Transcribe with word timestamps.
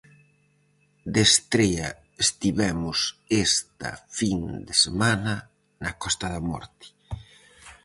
De 1.13 1.21
estrea 1.29 1.89
estivemos 2.25 2.97
esta 3.45 3.91
fin 4.19 4.39
de 4.67 4.75
semana 4.83 5.33
na 5.83 5.91
Costa 6.01 6.25
da 6.33 6.41
Morte. 6.49 6.85